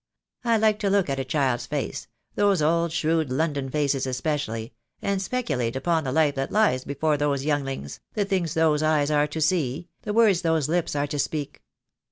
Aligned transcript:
I 0.43 0.57
like 0.57 0.79
to 0.79 0.89
look 0.89 1.11
at 1.11 1.19
a 1.19 1.23
child's 1.23 1.67
face— 1.67 2.07
those 2.35 2.59
old 2.59 2.91
shrewd 2.91 3.29
London 3.31 3.69
faces 3.69 4.07
especially— 4.07 4.73
and 5.03 5.21
speculate 5.21 5.75
upon 5.75 6.05
the 6.05 6.11
life 6.11 6.33
that 6.33 6.51
lies 6.51 6.83
before 6.83 7.17
those 7.17 7.45
younglings, 7.45 7.99
the 8.15 8.25
things 8.25 8.55
those 8.55 8.81
eyes 8.81 9.11
are 9.11 9.27
to 9.27 9.39
see, 9.39 9.89
the 10.01 10.11
words 10.11 10.41
those 10.41 10.67
lips 10.67 10.95
are 10.95 11.05
to 11.05 11.19
speak. 11.19 11.61